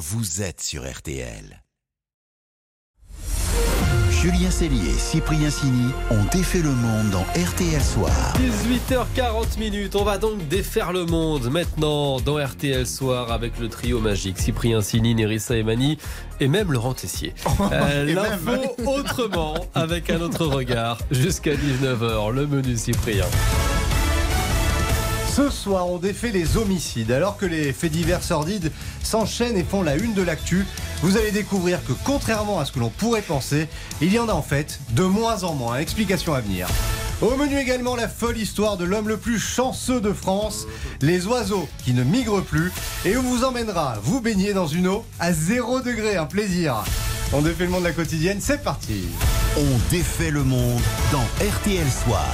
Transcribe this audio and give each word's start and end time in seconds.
vous 0.00 0.40
êtes 0.40 0.62
sur 0.62 0.90
RTL. 0.90 1.62
Julien 4.10 4.50
Cellier 4.50 4.88
et 4.88 4.98
Cyprien 4.98 5.50
Sini 5.50 5.90
ont 6.10 6.24
défait 6.32 6.62
le 6.62 6.70
monde 6.70 7.10
dans 7.10 7.24
RTL 7.38 7.82
Soir. 7.82 8.10
18h40 8.38 9.58
minutes, 9.58 9.96
on 9.96 10.04
va 10.04 10.16
donc 10.16 10.48
défaire 10.48 10.94
le 10.94 11.04
monde 11.04 11.50
maintenant 11.50 12.18
dans 12.20 12.42
RTL 12.42 12.86
Soir 12.86 13.30
avec 13.30 13.58
le 13.58 13.68
trio 13.68 14.00
magique 14.00 14.38
Cyprien 14.38 14.80
Sini, 14.80 15.14
Nerissa 15.14 15.54
Emani 15.54 15.98
et 16.40 16.48
même 16.48 16.72
Laurent 16.72 16.94
Tessier. 16.94 17.34
Euh, 17.72 18.04
L'info 18.06 18.74
autrement 18.86 19.54
avec 19.74 20.08
un 20.08 20.22
autre 20.22 20.46
regard 20.46 20.98
jusqu'à 21.10 21.54
19h, 21.54 22.32
le 22.32 22.46
menu 22.46 22.74
Cyprien. 22.76 23.26
Ce 25.40 25.48
soir, 25.48 25.88
on 25.88 25.96
défait 25.96 26.32
les 26.32 26.58
homicides. 26.58 27.10
Alors 27.10 27.38
que 27.38 27.46
les 27.46 27.72
faits 27.72 27.90
divers 27.90 28.22
sordides 28.22 28.70
s'enchaînent 29.02 29.56
et 29.56 29.64
font 29.64 29.82
la 29.82 29.96
une 29.96 30.12
de 30.12 30.20
l'actu, 30.20 30.66
vous 31.02 31.16
allez 31.16 31.30
découvrir 31.30 31.82
que 31.82 31.94
contrairement 32.04 32.60
à 32.60 32.66
ce 32.66 32.72
que 32.72 32.78
l'on 32.78 32.90
pourrait 32.90 33.22
penser, 33.22 33.66
il 34.02 34.12
y 34.12 34.18
en 34.18 34.28
a 34.28 34.34
en 34.34 34.42
fait 34.42 34.80
de 34.90 35.02
moins 35.02 35.42
en 35.44 35.54
moins. 35.54 35.78
Explication 35.78 36.34
à 36.34 36.42
venir. 36.42 36.68
Au 37.22 37.36
menu 37.36 37.58
également 37.58 37.96
la 37.96 38.06
folle 38.06 38.36
histoire 38.36 38.76
de 38.76 38.84
l'homme 38.84 39.08
le 39.08 39.16
plus 39.16 39.38
chanceux 39.38 40.02
de 40.02 40.12
France, 40.12 40.66
les 41.00 41.26
oiseaux 41.26 41.66
qui 41.86 41.94
ne 41.94 42.04
migrent 42.04 42.44
plus, 42.44 42.70
et 43.06 43.16
on 43.16 43.22
vous 43.22 43.42
emmènera 43.42 43.96
vous 44.02 44.20
baigner 44.20 44.52
dans 44.52 44.66
une 44.66 44.88
eau 44.88 45.06
à 45.20 45.32
0 45.32 45.80
degré, 45.80 46.16
un 46.16 46.26
plaisir. 46.26 46.84
On 47.32 47.40
défait 47.40 47.64
le 47.64 47.70
monde 47.70 47.84
de 47.84 47.88
la 47.88 47.94
quotidienne, 47.94 48.40
c'est 48.42 48.62
parti. 48.62 49.04
On 49.56 49.90
défait 49.90 50.32
le 50.32 50.44
monde 50.44 50.82
dans 51.12 51.24
RTL 51.42 51.86
Soir. 52.04 52.28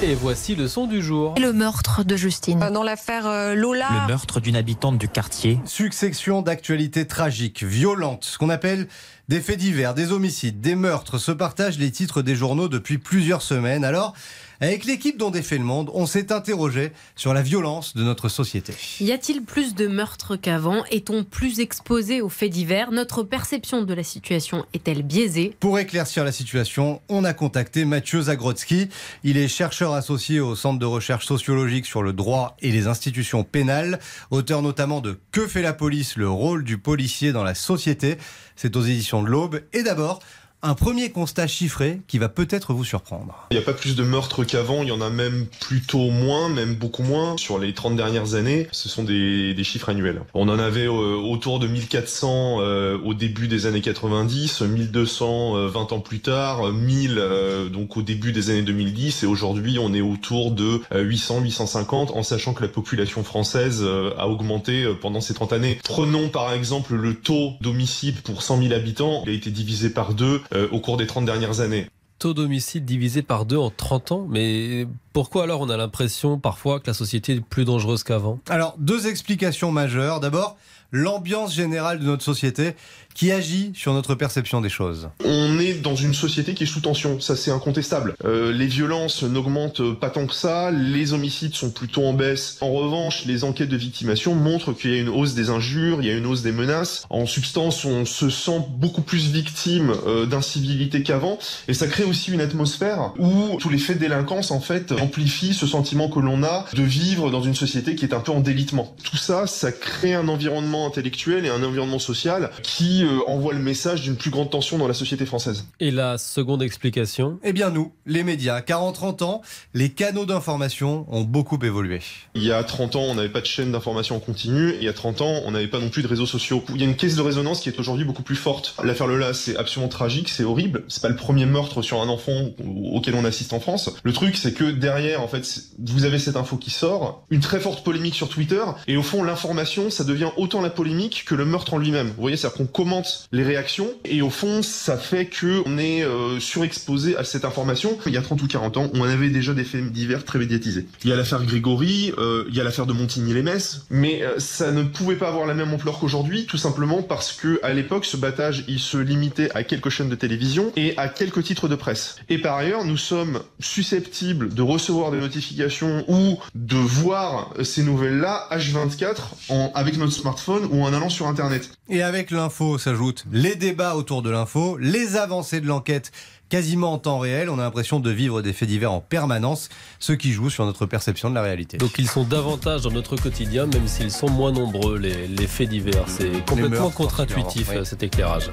Et 0.00 0.14
voici 0.14 0.54
le 0.54 0.68
son 0.68 0.86
du 0.86 1.02
jour. 1.02 1.34
Le 1.40 1.52
meurtre 1.52 2.04
de 2.04 2.14
Justine. 2.14 2.70
Dans 2.72 2.84
l'affaire 2.84 3.26
euh, 3.26 3.56
Lola, 3.56 3.88
Le 4.02 4.06
meurtre 4.06 4.38
d'une 4.38 4.54
habitante 4.54 4.96
du 4.96 5.08
quartier. 5.08 5.58
Succession 5.64 6.40
d'actualités 6.40 7.08
tragiques, 7.08 7.64
violentes, 7.64 8.24
ce 8.24 8.38
qu'on 8.38 8.48
appelle 8.48 8.86
des 9.26 9.40
faits 9.40 9.58
divers, 9.58 9.94
des 9.94 10.12
homicides, 10.12 10.60
des 10.60 10.76
meurtres, 10.76 11.18
se 11.18 11.32
partagent 11.32 11.78
les 11.78 11.90
titres 11.90 12.22
des 12.22 12.36
journaux 12.36 12.68
depuis 12.68 12.98
plusieurs 12.98 13.42
semaines. 13.42 13.84
Alors, 13.84 14.14
avec 14.60 14.84
l'équipe 14.84 15.16
dont 15.16 15.30
défait 15.30 15.58
le 15.58 15.64
monde, 15.64 15.90
on 15.94 16.06
s'est 16.06 16.32
interrogé 16.32 16.92
sur 17.14 17.32
la 17.32 17.42
violence 17.42 17.94
de 17.94 18.02
notre 18.02 18.28
société. 18.28 18.74
Y 19.00 19.12
a-t-il 19.12 19.42
plus 19.42 19.74
de 19.74 19.86
meurtres 19.86 20.36
qu'avant? 20.36 20.84
Est-on 20.90 21.24
plus 21.24 21.60
exposé 21.60 22.20
aux 22.20 22.28
faits 22.28 22.50
divers? 22.50 22.90
Notre 22.90 23.22
perception 23.22 23.82
de 23.82 23.94
la 23.94 24.02
situation 24.02 24.66
est-elle 24.74 25.02
biaisée? 25.02 25.54
Pour 25.60 25.78
éclaircir 25.78 26.24
la 26.24 26.32
situation, 26.32 27.00
on 27.08 27.24
a 27.24 27.34
contacté 27.34 27.84
Mathieu 27.84 28.22
Zagrodzki. 28.22 28.88
Il 29.24 29.36
est 29.36 29.48
chercheur 29.48 29.94
associé 29.94 30.40
au 30.40 30.56
Centre 30.56 30.78
de 30.78 30.86
recherche 30.86 31.26
sociologique 31.26 31.86
sur 31.86 32.02
le 32.02 32.12
droit 32.12 32.56
et 32.60 32.72
les 32.72 32.86
institutions 32.86 33.44
pénales, 33.44 34.00
auteur 34.30 34.62
notamment 34.62 35.00
de 35.00 35.18
Que 35.30 35.46
fait 35.46 35.62
la 35.62 35.72
police 35.72 36.16
Le 36.16 36.28
rôle 36.28 36.64
du 36.64 36.78
policier 36.78 37.32
dans 37.32 37.44
la 37.44 37.54
société. 37.54 38.18
C'est 38.56 38.76
aux 38.76 38.82
éditions 38.82 39.22
de 39.22 39.28
l'Aube. 39.28 39.60
Et 39.72 39.82
d'abord, 39.82 40.20
un 40.62 40.74
premier 40.74 41.10
constat 41.10 41.46
chiffré 41.46 42.00
qui 42.08 42.18
va 42.18 42.28
peut-être 42.28 42.72
vous 42.72 42.84
surprendre. 42.84 43.46
Il 43.50 43.56
n'y 43.56 43.62
a 43.62 43.64
pas 43.64 43.74
plus 43.74 43.94
de 43.94 44.02
meurtres 44.02 44.44
qu'avant, 44.44 44.82
il 44.82 44.88
y 44.88 44.92
en 44.92 45.00
a 45.00 45.10
même 45.10 45.46
plutôt 45.60 46.10
moins, 46.10 46.48
même 46.48 46.74
beaucoup 46.74 47.02
moins. 47.02 47.36
Sur 47.36 47.58
les 47.58 47.74
30 47.74 47.96
dernières 47.96 48.34
années, 48.34 48.66
ce 48.72 48.88
sont 48.88 49.04
des, 49.04 49.54
chiffres 49.62 49.90
annuels. 49.90 50.22
On 50.34 50.48
en 50.48 50.58
avait 50.58 50.86
euh, 50.86 51.16
autour 51.16 51.58
de 51.58 51.66
1400 51.66 52.58
euh, 52.60 52.98
au 53.04 53.14
début 53.14 53.48
des 53.48 53.66
années 53.66 53.82
90, 53.82 54.62
1200 54.62 55.56
euh, 55.56 55.68
20 55.68 55.92
ans 55.92 56.00
plus 56.00 56.20
tard, 56.20 56.66
euh, 56.66 56.72
1000 56.72 57.16
euh, 57.18 57.68
donc 57.68 57.96
au 57.96 58.02
début 58.02 58.32
des 58.32 58.50
années 58.50 58.62
2010 58.62 59.22
et 59.22 59.26
aujourd'hui 59.26 59.78
on 59.78 59.94
est 59.94 60.00
autour 60.00 60.52
de 60.52 60.80
euh, 60.92 61.02
800, 61.02 61.40
850 61.40 62.12
en 62.12 62.22
sachant 62.22 62.54
que 62.54 62.62
la 62.62 62.68
population 62.68 63.22
française 63.22 63.84
a 64.16 64.28
augmenté 64.28 64.86
pendant 65.00 65.20
ces 65.20 65.34
30 65.34 65.52
années. 65.52 65.78
Prenons 65.84 66.28
par 66.28 66.52
exemple 66.52 66.94
le 66.94 67.14
taux 67.14 67.52
d'homicide 67.60 68.20
pour 68.22 68.42
100 68.42 68.62
000 68.62 68.74
habitants, 68.74 69.22
il 69.26 69.30
a 69.30 69.34
été 69.34 69.50
divisé 69.50 69.90
par 69.90 70.14
deux 70.14 70.40
euh, 70.54 70.68
au 70.70 70.80
cours 70.80 70.96
des 70.96 71.06
30 71.06 71.24
dernières 71.24 71.60
années. 71.60 71.86
Taux 72.18 72.34
d'homicide 72.34 72.84
divisé 72.84 73.22
par 73.22 73.44
deux 73.44 73.56
en 73.56 73.70
30 73.70 74.12
ans. 74.12 74.26
Mais 74.28 74.86
pourquoi 75.12 75.44
alors 75.44 75.60
on 75.60 75.70
a 75.70 75.76
l'impression 75.76 76.38
parfois 76.38 76.80
que 76.80 76.88
la 76.88 76.94
société 76.94 77.34
est 77.34 77.40
plus 77.40 77.64
dangereuse 77.64 78.02
qu'avant? 78.02 78.40
Alors, 78.48 78.74
deux 78.78 79.06
explications 79.06 79.70
majeures. 79.70 80.18
D'abord, 80.18 80.56
l'ambiance 80.90 81.54
générale 81.54 81.98
de 81.98 82.04
notre 82.04 82.22
société 82.22 82.74
qui 83.14 83.32
agit 83.32 83.72
sur 83.74 83.94
notre 83.94 84.14
perception 84.14 84.60
des 84.60 84.68
choses. 84.68 85.08
On 85.24 85.58
est 85.58 85.74
dans 85.74 85.96
une 85.96 86.14
société 86.14 86.54
qui 86.54 86.62
est 86.62 86.68
sous 86.68 86.80
tension, 86.80 87.18
ça 87.18 87.34
c'est 87.34 87.50
incontestable. 87.50 88.14
Euh, 88.24 88.52
les 88.52 88.66
violences 88.66 89.24
n'augmentent 89.24 89.94
pas 89.98 90.08
tant 90.08 90.26
que 90.26 90.34
ça, 90.34 90.70
les 90.70 91.12
homicides 91.14 91.54
sont 91.54 91.70
plutôt 91.70 92.04
en 92.04 92.12
baisse. 92.12 92.58
En 92.60 92.70
revanche, 92.70 93.24
les 93.26 93.42
enquêtes 93.42 93.70
de 93.70 93.76
victimation 93.76 94.36
montrent 94.36 94.72
qu'il 94.72 94.92
y 94.92 94.94
a 94.94 94.98
une 94.98 95.08
hausse 95.08 95.34
des 95.34 95.50
injures, 95.50 96.00
il 96.00 96.06
y 96.06 96.10
a 96.10 96.16
une 96.16 96.26
hausse 96.26 96.42
des 96.42 96.52
menaces. 96.52 97.06
En 97.10 97.26
substance, 97.26 97.84
on 97.84 98.04
se 98.04 98.30
sent 98.30 98.62
beaucoup 98.70 99.02
plus 99.02 99.32
victime 99.32 99.94
euh, 100.06 100.24
d'incivilité 100.24 101.02
qu'avant, 101.02 101.40
et 101.66 101.74
ça 101.74 101.88
crée 101.88 102.04
aussi 102.04 102.30
une 102.30 102.40
atmosphère 102.40 103.14
où 103.18 103.56
tous 103.58 103.68
les 103.68 103.78
faits 103.78 103.96
de 103.96 104.02
délinquance 104.02 104.52
en 104.52 104.60
fait 104.60 104.92
amplifient 104.92 105.54
ce 105.54 105.66
sentiment 105.66 106.08
que 106.08 106.20
l'on 106.20 106.44
a 106.44 106.66
de 106.72 106.82
vivre 106.84 107.32
dans 107.32 107.42
une 107.42 107.56
société 107.56 107.96
qui 107.96 108.04
est 108.04 108.14
un 108.14 108.20
peu 108.20 108.30
en 108.30 108.40
délitement. 108.40 108.94
Tout 109.02 109.16
ça, 109.16 109.48
ça 109.48 109.72
crée 109.72 110.14
un 110.14 110.28
environnement 110.28 110.77
intellectuel 110.86 111.46
et 111.46 111.48
un 111.48 111.62
environnement 111.62 111.98
social 111.98 112.50
qui 112.62 113.04
euh, 113.04 113.20
envoie 113.26 113.52
le 113.52 113.58
message 113.58 114.02
d'une 114.02 114.16
plus 114.16 114.30
grande 114.30 114.50
tension 114.50 114.78
dans 114.78 114.88
la 114.88 114.94
société 114.94 115.26
française. 115.26 115.66
Et 115.80 115.90
la 115.90 116.18
seconde 116.18 116.62
explication? 116.62 117.38
Eh 117.42 117.52
bien 117.52 117.70
nous, 117.70 117.92
les 118.06 118.22
médias, 118.22 118.60
car 118.60 118.82
en 118.82 118.92
30 118.92 119.22
ans, 119.22 119.42
les 119.74 119.90
canaux 119.90 120.26
d'information 120.26 121.06
ont 121.08 121.22
beaucoup 121.22 121.58
évolué. 121.62 122.00
Il 122.34 122.44
y 122.44 122.52
a 122.52 122.62
30 122.62 122.96
ans, 122.96 123.02
on 123.02 123.14
n'avait 123.14 123.28
pas 123.28 123.40
de 123.40 123.46
chaîne 123.46 123.72
d'information 123.72 124.16
en 124.16 124.20
continu, 124.20 124.70
et 124.70 124.76
il 124.76 124.84
y 124.84 124.88
a 124.88 124.92
30 124.92 125.20
ans, 125.20 125.42
on 125.44 125.50
n'avait 125.50 125.68
pas 125.68 125.78
non 125.78 125.88
plus 125.88 126.02
de 126.02 126.08
réseaux 126.08 126.26
sociaux. 126.26 126.62
Il 126.74 126.80
y 126.80 126.84
a 126.84 126.86
une 126.86 126.96
caisse 126.96 127.16
de 127.16 127.22
résonance 127.22 127.60
qui 127.60 127.68
est 127.68 127.78
aujourd'hui 127.78 128.04
beaucoup 128.04 128.22
plus 128.22 128.36
forte. 128.36 128.74
L'affaire 128.82 129.06
Lola, 129.06 129.34
c'est 129.34 129.56
absolument 129.56 129.88
tragique, 129.88 130.28
c'est 130.28 130.44
horrible. 130.44 130.84
C'est 130.88 131.02
pas 131.02 131.08
le 131.08 131.16
premier 131.16 131.46
meurtre 131.46 131.82
sur 131.82 132.00
un 132.00 132.08
enfant 132.08 132.50
auquel 132.92 133.14
on 133.14 133.24
assiste 133.24 133.52
en 133.52 133.60
France. 133.60 133.90
Le 134.02 134.12
truc, 134.12 134.36
c'est 134.36 134.52
que 134.52 134.64
derrière, 134.64 135.22
en 135.22 135.28
fait, 135.28 135.46
vous 135.78 136.04
avez 136.04 136.18
cette 136.18 136.36
info 136.36 136.56
qui 136.56 136.70
sort, 136.70 137.24
une 137.30 137.40
très 137.40 137.60
forte 137.60 137.84
polémique 137.84 138.14
sur 138.14 138.28
Twitter, 138.28 138.62
et 138.86 138.96
au 138.96 139.02
fond, 139.02 139.22
l'information, 139.22 139.90
ça 139.90 140.04
devient 140.04 140.30
autant 140.36 140.60
la 140.60 140.67
polémique 140.70 141.24
que 141.26 141.34
le 141.34 141.44
meurtre 141.44 141.74
en 141.74 141.78
lui-même. 141.78 142.08
Vous 142.08 142.20
voyez, 142.20 142.36
c'est-à-dire 142.36 142.58
qu'on 142.58 142.66
commente 142.66 143.28
les 143.32 143.44
réactions, 143.44 143.88
et 144.04 144.22
au 144.22 144.30
fond, 144.30 144.62
ça 144.62 144.96
fait 144.96 145.26
que 145.26 145.62
on 145.66 145.78
est 145.78 146.04
euh, 146.04 146.40
surexposé 146.40 147.16
à 147.16 147.24
cette 147.24 147.44
information. 147.44 147.98
Il 148.06 148.12
y 148.12 148.16
a 148.16 148.22
30 148.22 148.42
ou 148.42 148.46
40 148.46 148.76
ans, 148.76 148.90
on 148.94 149.02
avait 149.04 149.30
déjà 149.30 149.54
des 149.54 149.64
faits 149.64 149.92
divers 149.92 150.24
très 150.24 150.38
médiatisés. 150.38 150.86
Il 151.04 151.10
y 151.10 151.12
a 151.12 151.16
l'affaire 151.16 151.44
Grégory, 151.44 152.12
euh, 152.18 152.44
il 152.48 152.54
y 152.54 152.60
a 152.60 152.64
l'affaire 152.64 152.86
de 152.86 152.92
Montigny-les-Metz, 152.92 153.86
mais 153.90 154.22
euh, 154.22 154.38
ça 154.38 154.72
ne 154.72 154.82
pouvait 154.82 155.16
pas 155.16 155.28
avoir 155.28 155.46
la 155.46 155.54
même 155.54 155.72
ampleur 155.72 155.98
qu'aujourd'hui, 155.98 156.46
tout 156.46 156.56
simplement 156.56 157.02
parce 157.02 157.32
que 157.32 157.60
à 157.62 157.72
l'époque, 157.72 158.04
ce 158.04 158.16
battage, 158.16 158.64
il 158.68 158.80
se 158.80 158.98
limitait 158.98 159.50
à 159.54 159.62
quelques 159.62 159.90
chaînes 159.90 160.08
de 160.08 160.14
télévision 160.14 160.72
et 160.76 160.96
à 160.96 161.08
quelques 161.08 161.42
titres 161.44 161.68
de 161.68 161.74
presse. 161.74 162.16
Et 162.28 162.38
par 162.38 162.56
ailleurs, 162.56 162.84
nous 162.84 162.96
sommes 162.96 163.40
susceptibles 163.60 164.54
de 164.54 164.62
recevoir 164.62 165.10
des 165.10 165.18
notifications 165.18 166.04
ou 166.08 166.38
de 166.54 166.76
voir 166.76 167.52
ces 167.62 167.82
nouvelles-là 167.82 168.48
H24 168.50 169.16
en, 169.48 169.72
avec 169.74 169.96
notre 169.96 170.12
smartphone 170.12 170.57
ou 170.70 170.82
en 170.82 170.92
allant 170.92 171.08
sur 171.08 171.26
Internet. 171.26 171.70
Et 171.88 172.02
avec 172.02 172.30
l'info 172.30 172.78
s'ajoutent 172.78 173.24
les 173.32 173.54
débats 173.54 173.94
autour 173.96 174.22
de 174.22 174.30
l'info, 174.30 174.76
les 174.78 175.16
avancées 175.16 175.60
de 175.60 175.66
l'enquête 175.66 176.12
quasiment 176.48 176.92
en 176.92 176.98
temps 176.98 177.18
réel. 177.18 177.50
On 177.50 177.58
a 177.58 177.62
l'impression 177.62 178.00
de 178.00 178.10
vivre 178.10 178.42
des 178.42 178.52
faits 178.52 178.68
divers 178.68 178.92
en 178.92 179.00
permanence, 179.00 179.68
ce 179.98 180.12
qui 180.12 180.32
joue 180.32 180.50
sur 180.50 180.64
notre 180.64 180.86
perception 180.86 181.30
de 181.30 181.34
la 181.34 181.42
réalité. 181.42 181.76
Donc 181.78 181.98
ils 181.98 182.08
sont 182.08 182.24
davantage 182.24 182.82
dans 182.82 182.90
notre 182.90 183.16
quotidien, 183.16 183.66
même 183.66 183.86
s'ils 183.86 184.10
sont 184.10 184.30
moins 184.30 184.52
nombreux, 184.52 184.98
les, 184.98 185.26
les 185.26 185.46
faits 185.46 185.68
divers. 185.68 186.04
C'est 186.08 186.44
complètement 186.46 186.90
contre-intuitif 186.90 187.70
oui. 187.70 187.84
cet 187.84 188.02
éclairage. 188.02 188.50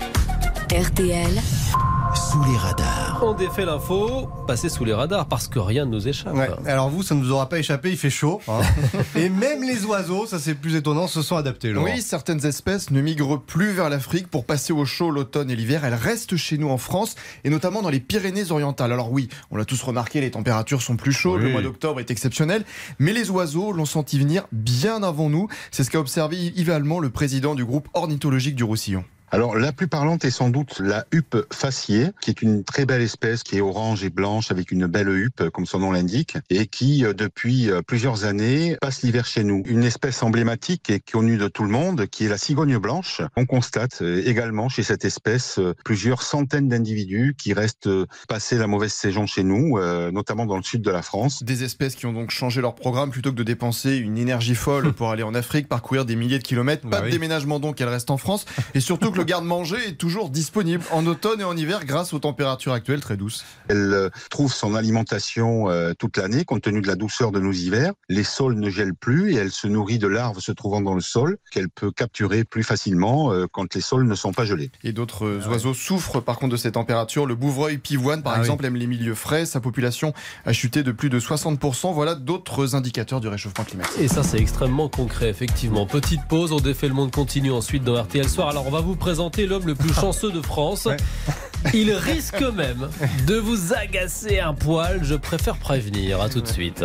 RTL, 0.71 1.41
Sous 2.15 2.43
les 2.43 2.57
radars. 2.57 3.19
On 3.23 3.33
défait 3.33 3.65
l'info, 3.65 4.27
passer 4.47 4.69
sous 4.69 4.85
les 4.85 4.93
radars 4.93 5.27
parce 5.27 5.47
que 5.47 5.59
rien 5.59 5.85
ne 5.85 5.91
nous 5.91 6.07
échappe. 6.07 6.33
Ouais. 6.33 6.49
Alors 6.65 6.89
vous, 6.89 7.03
ça 7.03 7.13
ne 7.15 7.19
nous 7.21 7.31
aura 7.31 7.47
pas 7.49 7.59
échappé, 7.59 7.91
il 7.91 7.97
fait 7.97 8.09
chaud. 8.09 8.41
hein. 8.47 8.61
Et 9.15 9.29
même 9.29 9.63
les 9.63 9.83
oiseaux, 9.85 10.25
ça 10.25 10.39
c'est 10.39 10.55
plus 10.55 10.75
étonnant, 10.75 11.07
se 11.07 11.21
sont 11.21 11.35
adaptés. 11.35 11.71
Laurent. 11.71 11.85
Oui, 11.85 12.01
certaines 12.01 12.45
espèces 12.45 12.91
ne 12.91 13.01
migrent 13.01 13.41
plus 13.41 13.71
vers 13.71 13.89
l'Afrique 13.89 14.27
pour 14.27 14.45
passer 14.45 14.71
au 14.73 14.85
chaud 14.85 15.11
l'automne 15.11 15.49
et 15.51 15.55
l'hiver. 15.55 15.83
Elles 15.85 15.93
restent 15.93 16.35
chez 16.37 16.57
nous 16.57 16.69
en 16.69 16.77
France 16.77 17.15
et 17.43 17.49
notamment 17.49 17.81
dans 17.81 17.89
les 17.89 17.99
Pyrénées-Orientales. 17.99 18.91
Alors 18.91 19.11
oui, 19.11 19.27
on 19.51 19.57
l'a 19.57 19.65
tous 19.65 19.81
remarqué, 19.81 20.21
les 20.21 20.31
températures 20.31 20.81
sont 20.81 20.95
plus 20.97 21.13
chaudes, 21.13 21.39
Oui. 21.41 21.47
le 21.47 21.51
mois 21.51 21.61
d'octobre 21.61 21.99
est 21.99 22.11
exceptionnel, 22.11 22.63
mais 22.99 23.13
les 23.13 23.29
oiseaux 23.29 23.71
l'ont 23.71 23.85
senti 23.85 24.19
venir 24.19 24.45
bien 24.51 25.03
avant 25.03 25.29
nous. 25.29 25.47
C'est 25.71 25.83
ce 25.83 25.91
qu'a 25.91 25.99
observé 25.99 26.37
Yves 26.55 26.71
Allemand, 26.71 26.99
le 26.99 27.09
président 27.09 27.55
du 27.55 27.65
groupe 27.65 27.87
ornithologique 27.93 28.55
du 28.55 28.63
Roussillon. 28.63 29.03
Alors, 29.31 29.55
la 29.57 29.71
plus 29.71 29.87
parlante 29.87 30.23
est 30.23 30.31
sans 30.31 30.49
doute 30.49 30.79
la 30.79 31.05
huppe 31.11 31.37
faciée, 31.51 32.11
qui 32.21 32.29
est 32.29 32.41
une 32.41 32.63
très 32.63 32.85
belle 32.85 33.01
espèce, 33.01 33.43
qui 33.43 33.57
est 33.57 33.61
orange 33.61 34.03
et 34.03 34.09
blanche, 34.09 34.51
avec 34.51 34.71
une 34.71 34.85
belle 34.87 35.09
huppe, 35.09 35.49
comme 35.49 35.65
son 35.65 35.79
nom 35.79 35.91
l'indique, 35.91 36.37
et 36.49 36.67
qui, 36.67 37.03
euh, 37.03 37.13
depuis 37.13 37.69
euh, 37.69 37.81
plusieurs 37.81 38.25
années, 38.25 38.77
passe 38.79 39.01
l'hiver 39.01 39.25
chez 39.25 39.43
nous. 39.43 39.63
Une 39.65 39.83
espèce 39.83 40.21
emblématique 40.23 40.89
et 40.89 40.99
connue 40.99 41.37
de 41.37 41.47
tout 41.47 41.63
le 41.63 41.69
monde, 41.69 42.05
qui 42.07 42.25
est 42.25 42.29
la 42.29 42.37
cigogne 42.37 42.77
blanche. 42.77 43.21
On 43.35 43.45
constate 43.45 44.01
euh, 44.01 44.21
également 44.25 44.69
chez 44.69 44.83
cette 44.83 45.05
espèce 45.05 45.59
plusieurs 45.83 46.21
centaines 46.21 46.69
d'individus 46.69 47.35
qui 47.37 47.53
restent 47.53 47.89
passer 48.27 48.57
la 48.57 48.67
mauvaise 48.67 48.93
saison 48.93 49.25
chez 49.25 49.43
nous, 49.43 49.79
notamment 50.11 50.45
dans 50.45 50.57
le 50.57 50.63
sud 50.63 50.81
de 50.81 50.91
la 50.91 51.01
France. 51.01 51.43
Des 51.43 51.63
espèces 51.63 51.95
qui 51.95 52.05
ont 52.05 52.13
donc 52.13 52.31
changé 52.31 52.61
leur 52.61 52.75
programme 52.75 53.09
plutôt 53.09 53.31
que 53.31 53.35
de 53.35 53.43
dépenser 53.43 53.97
une 53.97 54.17
énergie 54.17 54.55
folle 54.55 54.93
pour 54.93 55.09
aller 55.09 55.23
en 55.23 55.33
Afrique, 55.33 55.67
parcourir 55.67 56.05
des 56.05 56.15
milliers 56.15 56.39
de 56.39 56.43
kilomètres. 56.43 56.83
Pas 56.83 56.89
Bah 56.89 56.99
de 57.01 57.05
oui. 57.05 57.11
déménagement 57.11 57.59
donc, 57.59 57.81
elles 57.81 57.89
restent 57.89 58.11
en 58.11 58.17
France. 58.17 58.45
Et 58.73 58.79
surtout 58.79 59.11
que 59.15 59.19
le 59.19 59.25
garde-manger 59.25 59.77
est 59.87 59.95
toujours 59.97 60.29
disponible 60.29 60.83
en 60.91 61.05
automne 61.05 61.39
et 61.39 61.45
en 61.45 61.55
hiver 61.55 61.85
grâce 61.85 62.13
aux 62.13 62.19
températures 62.19 62.73
actuelles 62.73 62.99
très 62.99 63.15
douces. 63.15 63.45
Elle 63.69 63.93
euh, 63.93 64.09
trouve 64.29 64.53
son 64.53 64.75
alimentation 64.75 65.69
euh, 65.69 65.93
toute 65.97 66.17
l'année, 66.17 66.43
compte 66.43 66.63
tenu 66.63 66.81
de 66.81 66.87
la 66.87 66.95
douceur 66.95 67.31
de 67.31 67.39
nos 67.39 67.53
hivers. 67.53 67.93
Les 68.09 68.25
sols 68.25 68.55
ne 68.55 68.69
gèlent 68.69 68.93
plus 68.93 69.33
et 69.33 69.35
elle 69.35 69.51
se 69.51 69.67
nourrit 69.67 69.99
de 69.99 70.07
larves 70.07 70.39
se 70.39 70.51
trouvant 70.51 70.81
dans 70.81 70.95
le 70.95 71.01
sol, 71.01 71.37
qu'elle 71.49 71.69
peut 71.69 71.91
capturer 71.91 72.43
plus 72.43 72.63
facilement 72.63 73.31
euh, 73.31 73.45
quand 73.49 73.73
les 73.73 73.81
sols 73.81 74.05
ne 74.05 74.15
sont 74.15 74.33
pas 74.33 74.45
gelés. 74.45 74.69
Et 74.83 74.91
d'autres 74.91 75.25
euh, 75.25 75.47
oiseaux 75.47 75.73
souffrent 75.73 76.21
par 76.21 76.37
contre 76.37 76.51
de 76.51 76.57
ces 76.57 76.73
températures. 76.73 77.25
Le 77.25 77.35
bouvreuil 77.35 77.77
pivoine, 77.77 78.21
par 78.21 78.33
Ah 78.33 78.39
exemple, 78.39 78.65
aime 78.65 78.75
les 78.75 78.87
milieux 78.87 79.15
frais. 79.15 79.45
Sa 79.45 79.61
population 79.61 80.13
a 80.45 80.51
chuté 80.51 80.83
de 80.83 80.91
plus 80.91 81.09
de 81.09 81.19
60%. 81.19 81.93
Voilà 81.93 82.15
d'autres 82.15 82.75
indicateurs 82.75 83.21
du 83.21 83.27
réchauffement 83.27 83.63
climatique. 83.63 83.97
Et 83.99 84.07
ça, 84.07 84.23
c'est 84.23 84.39
extrêmement 84.39 84.89
concret, 84.89 85.29
effectivement. 85.29 85.85
Petite 85.85 86.27
pause, 86.27 86.51
on 86.51 86.59
défait 86.59 86.87
le 86.87 86.93
monde 86.93 87.11
continue 87.11 87.51
ensuite 87.51 87.83
dans 87.83 88.01
RTL 88.01 88.27
Soir. 88.27 88.49
Alors, 88.49 88.67
on 88.67 88.71
va 88.71 88.81
vous 88.81 88.95
présenter 89.05 89.45
l'homme 89.45 89.67
le 89.67 89.75
plus 89.75 89.93
chanceux 90.01 90.31
de 90.31 90.41
France. 90.41 90.85
Ouais. 90.85 90.97
Il 91.75 91.91
risque 91.91 92.41
même 92.41 92.89
de 93.27 93.35
vous 93.35 93.71
agacer 93.71 94.39
un 94.39 94.55
poil. 94.55 95.01
Je 95.03 95.13
préfère 95.13 95.57
prévenir. 95.57 96.19
À 96.21 96.27
tout 96.27 96.41
de 96.41 96.47
suite. 96.47 96.83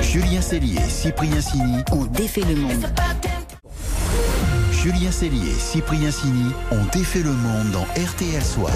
Julien 0.00 0.40
Cellier, 0.40 0.80
Cyprien 0.88 1.42
Sini. 1.42 1.82
On 1.92 2.06
défait 2.06 2.40
le 2.48 2.56
monde. 2.56 2.86
Julien 4.72 5.10
Cellier, 5.10 5.52
Cyprien 5.58 6.10
Sini 6.10 6.52
ont 6.72 6.86
défait 6.90 7.22
le 7.22 7.32
monde 7.32 7.70
dans 7.70 7.84
RTL 8.02 8.42
Soir. 8.42 8.72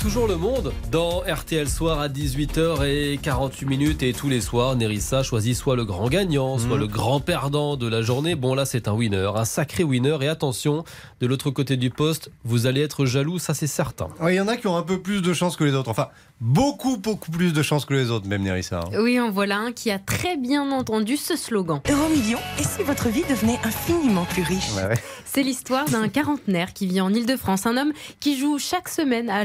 Toujours 0.00 0.26
le 0.26 0.36
monde 0.36 0.72
dans 0.90 1.20
RTL 1.20 1.66
Soir 1.68 1.98
à 2.00 2.08
18h48 2.08 3.66
minutes 3.66 4.02
et 4.02 4.12
tous 4.12 4.28
les 4.28 4.40
soirs, 4.42 4.76
Nerissa 4.76 5.22
choisit 5.22 5.56
soit 5.56 5.76
le 5.76 5.84
grand 5.84 6.08
gagnant, 6.08 6.58
soit 6.58 6.76
le 6.76 6.86
grand 6.86 7.20
perdant 7.20 7.76
de 7.76 7.88
la 7.88 8.02
journée. 8.02 8.34
Bon 8.34 8.54
là 8.54 8.66
c'est 8.66 8.86
un 8.88 8.92
winner, 8.92 9.30
un 9.34 9.44
sacré 9.46 9.82
winner 9.84 10.18
et 10.20 10.28
attention, 10.28 10.84
de 11.20 11.26
l'autre 11.26 11.50
côté 11.50 11.76
du 11.78 11.88
poste, 11.88 12.30
vous 12.44 12.66
allez 12.66 12.82
être 12.82 13.06
jaloux, 13.06 13.38
ça 13.38 13.54
c'est 13.54 13.66
certain. 13.66 14.08
Ouais, 14.20 14.34
Il 14.34 14.36
y 14.36 14.40
en 14.40 14.48
a 14.48 14.56
qui 14.56 14.66
ont 14.66 14.76
un 14.76 14.82
peu 14.82 15.00
plus 15.00 15.22
de 15.22 15.32
chance 15.32 15.56
que 15.56 15.64
les 15.64 15.72
autres. 15.74 15.88
Enfin, 15.90 16.08
beaucoup, 16.40 16.96
beaucoup 16.98 17.30
plus 17.30 17.52
de 17.54 17.62
chance 17.62 17.84
que 17.86 17.94
les 17.94 18.10
autres, 18.10 18.26
même 18.28 18.42
Nerissa. 18.42 18.80
hein. 18.80 18.98
Oui, 19.00 19.18
en 19.20 19.30
voilà 19.30 19.56
un 19.58 19.72
qui 19.72 19.90
a 19.90 19.98
très 19.98 20.36
bien 20.36 20.70
entendu 20.70 21.16
ce 21.16 21.36
slogan. 21.36 21.80
Euromillion, 21.88 22.38
et 22.58 22.64
si 22.64 22.82
votre 22.82 23.08
vie 23.08 23.24
devenait 23.30 23.58
infiniment 23.64 24.24
plus 24.26 24.42
riche 24.42 24.70
Ouais, 24.76 24.86
ouais. 24.88 25.02
C'est 25.24 25.42
l'histoire 25.42 25.86
d'un 25.86 26.08
quarantenaire 26.08 26.72
qui 26.74 26.86
vit 26.86 27.00
en 27.00 27.12
Ile-de-France, 27.12 27.64
un 27.66 27.76
homme 27.78 27.92
qui 28.20 28.36
joue 28.38 28.58
chaque 28.58 28.88
semaine 28.88 29.30
à 29.30 29.44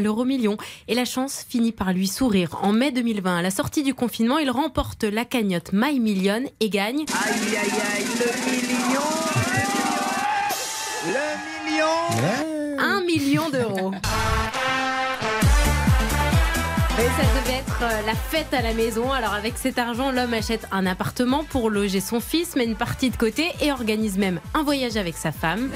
et 0.88 0.96
la 0.96 1.06
chance 1.06 1.46
finit 1.48 1.72
par 1.72 1.94
lui 1.94 2.08
sourire. 2.08 2.58
En 2.62 2.72
mai 2.72 2.92
2020, 2.92 3.38
à 3.38 3.42
la 3.42 3.52
sortie 3.52 3.84
du 3.84 3.94
confinement, 3.94 4.38
il 4.38 4.50
remporte 4.50 5.04
la 5.04 5.26
cagnotte 5.26 5.72
My 5.74 6.00
Million 6.00 6.44
et 6.60 6.70
gagne 6.70 7.06
Aïe, 7.26 7.58
aïe, 7.58 7.72
aïe, 7.96 8.06
le 8.20 8.52
million 8.52 9.02
Le 11.08 11.72
million 11.72 12.78
un 12.80 13.02
million 13.02 13.50
d'euros. 13.50 13.92
Et 17.00 17.04
ça 17.04 17.22
devait 17.40 17.60
être 17.60 17.84
euh, 17.84 18.02
la 18.08 18.16
fête 18.16 18.52
à 18.56 18.62
la 18.64 18.74
maison. 18.74 19.12
Alors 19.12 19.36
avec 19.36 19.60
cet 19.60 19.78
argent, 19.78 20.12
l'homme 20.12 20.34
achète 20.34 20.68
un 20.72 20.88
appartement 20.88 21.44
pour 21.44 21.70
loger 21.70 22.00
son 22.00 22.20
fils, 22.20 22.56
met 22.56 22.66
une 22.66 22.76
partie 22.76 23.12
de 23.12 23.16
côté 23.16 23.52
et 23.62 23.72
organise 23.72 24.18
même 24.18 24.40
un 24.56 24.64
voyage 24.64 24.98
avec 24.98 25.16
sa 25.16 25.32
femme. 25.32 25.70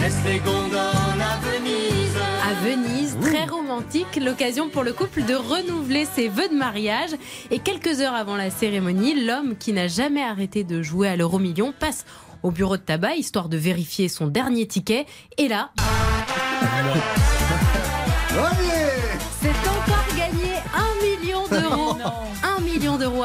À 2.44 2.54
Venise, 2.66 3.18
très 3.22 3.46
romantique, 3.46 4.20
l'occasion 4.20 4.70
pour 4.70 4.82
le 4.82 4.94
couple 4.94 5.24
de 5.24 5.36
renouveler 5.36 6.06
ses 6.06 6.28
vœux 6.28 6.50
de 6.50 6.56
mariage. 6.58 7.12
Et 7.52 7.60
quelques 7.60 8.02
heures 8.02 8.16
avant 8.16 8.36
la 8.36 8.50
cérémonie, 8.50 9.24
l'homme 9.24 9.56
qui 9.56 9.74
n'a 9.74 9.88
jamais 9.88 10.24
arrêté 10.24 10.64
de 10.64 10.82
jouer 10.82 11.08
à 11.08 11.16
l'euro 11.16 11.38
million 11.38 11.72
passe 11.72 12.04
au 12.42 12.50
bureau 12.50 12.78
de 12.78 12.82
tabac 12.82 13.14
histoire 13.14 13.48
de 13.48 13.58
vérifier 13.58 14.10
son 14.10 14.26
dernier 14.26 14.66
ticket. 14.66 15.06
Et 15.38 15.48
là, 15.48 15.70
c'est 19.40 19.50
encore 19.50 20.00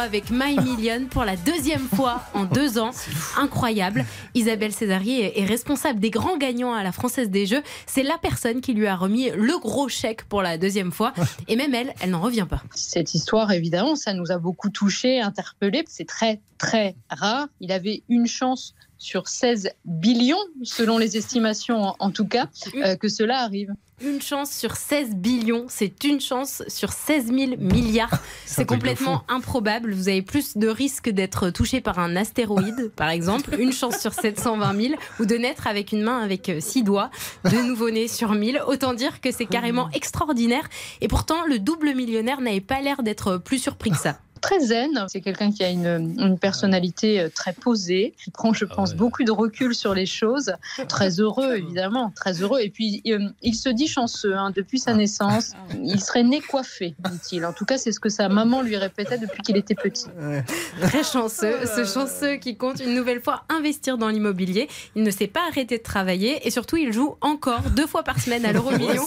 avec 0.02 0.30
My 0.30 0.56
Million 0.58 1.06
pour 1.10 1.24
la 1.24 1.36
deuxième 1.36 1.86
fois 1.88 2.22
en 2.34 2.44
deux 2.44 2.78
ans. 2.78 2.90
Incroyable. 3.36 4.04
Isabelle 4.34 4.72
Césarier 4.72 5.24
est- 5.38 5.40
est 5.42 5.44
responsable 5.44 6.00
des 6.00 6.10
grands 6.10 6.36
gagnants 6.36 6.72
à 6.74 6.82
la 6.82 6.92
Française 6.92 7.30
des 7.30 7.46
Jeux. 7.46 7.62
C'est 7.86 8.02
la 8.02 8.18
personne 8.18 8.60
qui 8.60 8.72
lui 8.74 8.86
a 8.86 8.96
remis 8.96 9.30
le 9.30 9.58
gros 9.58 9.88
chèque 9.88 10.24
pour 10.24 10.42
la 10.42 10.58
deuxième 10.58 10.92
fois. 10.92 11.12
Et 11.48 11.56
même 11.56 11.74
elle, 11.74 11.94
elle 12.00 12.10
n'en 12.10 12.20
revient 12.20 12.46
pas. 12.48 12.62
Cette 12.74 13.14
histoire, 13.14 13.52
évidemment, 13.52 13.96
ça 13.96 14.12
nous 14.14 14.30
a 14.30 14.38
beaucoup 14.38 14.70
touchés, 14.70 15.20
interpellés. 15.20 15.84
C'est 15.88 16.06
très, 16.06 16.40
très 16.58 16.96
rare. 17.10 17.46
Il 17.60 17.72
avait 17.72 18.02
une 18.08 18.26
chance 18.26 18.74
sur 18.98 19.28
16 19.28 19.70
billions, 19.84 20.36
selon 20.62 20.98
les 20.98 21.16
estimations 21.16 21.94
en, 21.98 22.10
tout 22.10 22.26
cas, 22.26 22.48
euh, 22.76 22.96
que 22.96 23.08
cela 23.08 23.40
arrive. 23.40 23.72
Une 24.02 24.20
chance 24.20 24.50
sur 24.50 24.76
16 24.76 25.14
billions, 25.14 25.64
c'est 25.68 26.04
une 26.04 26.20
chance 26.20 26.62
sur 26.68 26.92
16 26.92 27.28
000 27.28 27.36
milliards. 27.58 28.10
C'est 28.44 28.66
complètement 28.66 29.24
improbable. 29.28 29.92
Vous 29.94 30.08
avez 30.08 30.20
plus 30.20 30.58
de 30.58 30.68
risques 30.68 31.08
d'être 31.08 31.48
touché 31.48 31.80
par 31.80 31.98
un 31.98 32.14
astéroïde, 32.14 32.92
par 32.96 33.08
exemple, 33.08 33.58
une 33.58 33.72
chance 33.72 33.98
sur 33.98 34.12
720 34.12 34.80
000, 34.80 34.94
ou 35.18 35.24
de 35.24 35.36
naître 35.36 35.66
avec 35.66 35.92
une 35.92 36.02
main 36.02 36.20
avec 36.20 36.50
euh, 36.50 36.60
six 36.60 36.82
doigts, 36.82 37.10
de 37.44 37.56
nouveau-né 37.66 38.06
sur 38.06 38.32
1000. 38.32 38.60
Autant 38.66 38.92
dire 38.92 39.22
que 39.22 39.30
c'est 39.32 39.46
carrément 39.46 39.88
extraordinaire. 39.94 40.68
Et 41.00 41.08
pourtant, 41.08 41.46
le 41.46 41.58
double 41.58 41.94
millionnaire 41.94 42.42
n'avait 42.42 42.60
pas 42.60 42.82
l'air 42.82 43.02
d'être 43.02 43.38
plus 43.38 43.58
surpris 43.58 43.90
que 43.90 43.98
ça. 43.98 44.18
Très 44.40 44.60
zen, 44.60 45.06
c'est 45.08 45.20
quelqu'un 45.20 45.50
qui 45.50 45.64
a 45.64 45.70
une, 45.70 46.14
une 46.18 46.38
personnalité 46.38 47.20
euh, 47.20 47.28
très 47.34 47.52
posée, 47.52 48.14
qui 48.22 48.30
prend, 48.30 48.52
je 48.52 48.64
pense, 48.64 48.94
beaucoup 48.94 49.24
de 49.24 49.30
recul 49.30 49.74
sur 49.74 49.94
les 49.94 50.06
choses. 50.06 50.52
Très 50.88 51.20
heureux, 51.20 51.56
évidemment, 51.56 52.12
très 52.14 52.42
heureux. 52.42 52.60
Et 52.60 52.70
puis, 52.70 53.02
euh, 53.08 53.18
il 53.42 53.54
se 53.54 53.68
dit 53.68 53.86
chanceux 53.86 54.34
hein, 54.34 54.50
depuis 54.54 54.78
sa 54.78 54.94
naissance. 54.94 55.52
Il 55.82 56.00
serait 56.00 56.22
né 56.22 56.40
coiffé, 56.40 56.94
dit-il. 57.10 57.44
En 57.44 57.52
tout 57.52 57.64
cas, 57.64 57.78
c'est 57.78 57.92
ce 57.92 58.00
que 58.00 58.08
sa 58.08 58.28
maman 58.28 58.62
lui 58.62 58.76
répétait 58.76 59.18
depuis 59.18 59.42
qu'il 59.42 59.56
était 59.56 59.74
petit. 59.74 60.06
Très 60.80 61.02
chanceux, 61.02 61.66
ce 61.66 61.84
chanceux 61.84 62.36
qui 62.36 62.56
compte 62.56 62.80
une 62.80 62.94
nouvelle 62.94 63.20
fois 63.20 63.42
investir 63.48 63.98
dans 63.98 64.08
l'immobilier. 64.08 64.68
Il 64.94 65.02
ne 65.02 65.10
s'est 65.10 65.26
pas 65.26 65.46
arrêté 65.48 65.78
de 65.78 65.82
travailler 65.82 66.46
et 66.46 66.50
surtout 66.50 66.76
il 66.76 66.92
joue 66.92 67.16
encore 67.20 67.62
deux 67.74 67.86
fois 67.86 68.02
par 68.02 68.20
semaine 68.20 68.44
à 68.44 68.52
l'euro 68.52 68.70
million. 68.72 69.02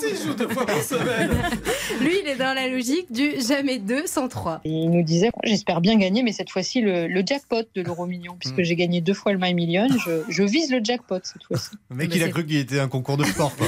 Lui, 2.02 2.20
il 2.24 2.28
est 2.28 2.36
dans 2.36 2.54
la 2.54 2.68
logique 2.68 3.12
du 3.12 3.40
jamais 3.42 3.80
deux 3.80 4.06
sans 4.08 4.28
trois. 4.28 4.62
Il 4.66 4.90
nous 4.90 5.04
j'espère 5.44 5.82
bien 5.82 5.98
gagner, 5.98 6.24
mais 6.24 6.32
cette 6.32 6.50
fois-ci 6.50 6.82
le, 6.82 7.08
le 7.08 7.24
jackpot 7.26 7.64
de 7.76 7.82
l'euro 7.82 8.06
million, 8.06 8.36
puisque 8.40 8.62
j'ai 8.64 8.76
gagné 8.76 9.02
deux 9.02 9.14
fois 9.14 9.32
le 9.34 9.38
My 9.40 9.54
Million, 9.54 9.88
je, 10.06 10.22
je 10.28 10.44
vise 10.44 10.72
le 10.72 10.80
jackpot 10.84 11.20
cette 11.24 11.44
fois-ci. 11.44 11.70
Le 11.90 11.96
mec, 11.96 12.10
Mais 12.10 12.16
il 12.18 12.24
a 12.24 12.30
cru 12.30 12.46
qu'il 12.46 12.58
était 12.58 12.80
un 12.80 12.88
concours 12.88 13.18
de 13.18 13.24
sport. 13.26 13.54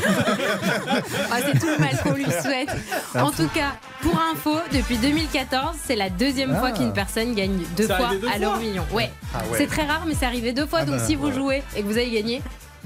Ah, 1.31 1.37
c'est 1.45 1.59
tout 1.59 1.67
le 1.67 1.77
mal 1.79 1.97
qu'on 2.03 2.13
lui 2.13 2.25
souhaite. 2.25 2.69
En 3.15 3.31
tout 3.31 3.47
cas, 3.49 3.73
pour 4.01 4.19
info, 4.33 4.55
depuis 4.73 4.97
2014, 4.97 5.75
c'est 5.83 5.95
la 5.95 6.09
deuxième 6.09 6.55
fois 6.55 6.69
Ah. 6.73 6.77
qu'une 6.77 6.93
personne 6.93 7.33
gagne 7.33 7.59
deux 7.77 7.87
fois 7.87 8.11
deux 8.19 8.27
à 8.27 8.37
l'euro 8.37 8.59
million. 8.59 8.85
Ouais. 8.91 9.09
Ah 9.33 9.39
ouais. 9.51 9.57
C'est 9.57 9.67
très 9.67 9.85
rare, 9.85 10.03
mais 10.07 10.13
c'est 10.13 10.25
arrivé 10.25 10.51
deux 10.53 10.65
fois. 10.65 10.79
Ah 10.81 10.85
donc 10.85 10.97
bah, 10.97 11.05
si 11.05 11.15
vous 11.15 11.27
ouais. 11.27 11.33
jouez 11.33 11.63
et 11.75 11.81
que 11.81 11.85
vous 11.87 11.97
avez 11.97 12.11
gagné, 12.11 12.41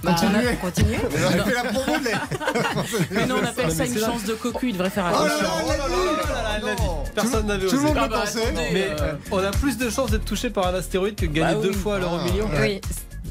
bah, 0.05 0.11
Continuez. 0.19 0.55
continuez. 0.61 0.99
Vous 1.09 1.23
avez 1.25 1.39
fait 1.43 1.53
la 1.53 1.63
promo 1.63 1.97
de 1.99 2.05
les- 2.05 3.07
Mais 3.11 3.25
non, 3.25 3.35
on 3.41 3.45
appelle 3.45 3.71
ça 3.71 3.85
une 3.85 3.99
chance 3.99 4.23
de 4.23 4.33
cocu, 4.33 4.69
il 4.69 4.73
devrait 4.73 4.89
faire 4.89 5.05
Oh 5.09 5.25
là 5.25 5.33
attention. 5.35 5.43
là, 5.47 5.51
Oh 5.65 5.69
là 5.69 5.77
là 5.77 5.87
là 5.87 6.33
là 6.33 6.59
là, 6.59 6.75
l'a. 6.75 7.11
Personne 7.13 7.47
n'avait 7.47 7.65
Tout 7.67 7.71
le 7.75 7.77
osé. 7.79 7.87
monde 7.87 7.97
Ah 7.99 8.03
le 8.05 8.09
bah, 8.09 8.23
attendez, 8.25 8.69
Mais 8.73 8.87
euh, 8.91 8.95
euh, 9.01 9.13
on 9.31 9.37
a 9.39 9.51
plus 9.51 9.77
de 9.77 9.89
chances 9.89 10.11
d'être 10.11 10.25
touché 10.25 10.49
par 10.49 10.67
un 10.67 10.73
astéroïde 10.75 11.15
que 11.15 11.25
de 11.25 11.31
gagner 11.31 11.55
Bah 11.55 11.61
deux 11.61 11.73
fois 11.73 11.99
l'euro 11.99 12.17
million. 12.19 12.49
Oui, 12.61 12.81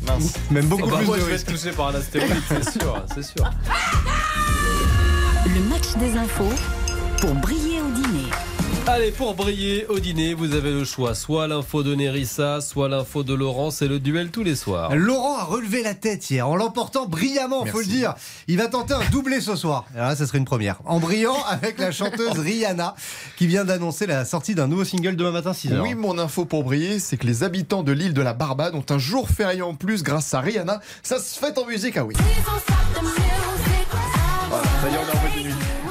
Mince. 0.06 0.34
Même 0.50 0.66
beaucoup 0.66 0.88
Oh 0.92 0.96
plus 0.96 1.06
de 1.06 1.14
je 1.14 1.20
vais 1.24 1.34
être 1.34 1.46
touché 1.46 1.70
par 1.70 1.88
un 1.88 1.94
astéroïde, 1.94 2.34
c'est 2.48 2.70
sûr, 2.78 3.02
c'est 3.14 3.22
sûr. 3.24 3.50
Le 5.46 5.60
match 5.68 5.94
des 5.98 6.16
infos 6.18 6.52
pour 7.20 7.34
briller 7.34 7.80
au. 7.80 8.03
Allez, 8.94 9.10
pour 9.10 9.34
briller 9.34 9.86
au 9.88 9.98
dîner, 9.98 10.34
vous 10.34 10.54
avez 10.54 10.70
le 10.70 10.84
choix. 10.84 11.16
Soit 11.16 11.48
l'info 11.48 11.82
de 11.82 11.96
Nerissa, 11.96 12.60
soit 12.60 12.88
l'info 12.88 13.24
de 13.24 13.34
Laurent. 13.34 13.72
C'est 13.72 13.88
le 13.88 13.98
duel 13.98 14.30
tous 14.30 14.44
les 14.44 14.54
soirs. 14.54 14.94
Laurent 14.94 15.36
a 15.36 15.42
relevé 15.42 15.82
la 15.82 15.94
tête 15.94 16.30
hier 16.30 16.48
en 16.48 16.54
l'emportant 16.54 17.06
brillamment, 17.06 17.66
faut 17.66 17.80
le 17.80 17.86
dire. 17.86 18.14
Il 18.46 18.56
va 18.56 18.68
tenter 18.68 18.94
un 18.94 19.02
doublé 19.10 19.40
ce 19.40 19.56
soir. 19.56 19.84
Alors 19.96 20.10
là, 20.10 20.14
ça 20.14 20.28
serait 20.28 20.38
une 20.38 20.44
première. 20.44 20.78
En 20.84 21.00
brillant 21.00 21.36
avec 21.48 21.80
la 21.80 21.90
chanteuse 21.90 22.38
Rihanna 22.38 22.94
qui 23.36 23.48
vient 23.48 23.64
d'annoncer 23.64 24.06
la 24.06 24.24
sortie 24.24 24.54
d'un 24.54 24.68
nouveau 24.68 24.84
single 24.84 25.16
demain 25.16 25.32
matin 25.32 25.50
6h. 25.50 25.80
Oui, 25.80 25.96
mon 25.96 26.16
info 26.16 26.44
pour 26.44 26.62
briller, 26.62 27.00
c'est 27.00 27.16
que 27.16 27.26
les 27.26 27.42
habitants 27.42 27.82
de 27.82 27.90
l'île 27.90 28.14
de 28.14 28.22
la 28.22 28.32
Barbade 28.32 28.76
ont 28.76 28.86
un 28.90 28.98
jour 28.98 29.28
férié 29.28 29.62
en 29.62 29.74
plus 29.74 30.04
grâce 30.04 30.32
à 30.34 30.40
Rihanna. 30.40 30.78
Ça 31.02 31.18
se 31.18 31.36
fête 31.36 31.58
en 31.58 31.66
musique, 31.66 31.96
ah 31.96 32.04
oui. 32.04 32.14